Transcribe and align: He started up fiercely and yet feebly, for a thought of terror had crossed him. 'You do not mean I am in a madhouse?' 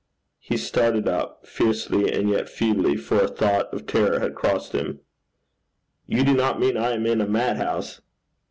He 0.39 0.57
started 0.57 1.07
up 1.07 1.45
fiercely 1.45 2.11
and 2.11 2.27
yet 2.27 2.49
feebly, 2.49 2.97
for 2.97 3.17
a 3.21 3.27
thought 3.27 3.71
of 3.71 3.85
terror 3.85 4.19
had 4.19 4.33
crossed 4.33 4.71
him. 4.71 5.01
'You 6.07 6.23
do 6.23 6.33
not 6.33 6.59
mean 6.59 6.75
I 6.75 6.93
am 6.93 7.05
in 7.05 7.21
a 7.21 7.27
madhouse?' 7.27 8.01